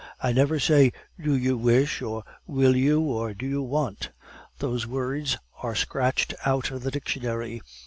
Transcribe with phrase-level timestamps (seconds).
[0.19, 4.09] I never say, 'Do you wish?' or 'Will you?' or 'Do you want?'
[4.57, 7.61] Those words are scratched out of the dictionary.